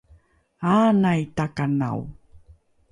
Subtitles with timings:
[0.71, 2.01] aanai takanao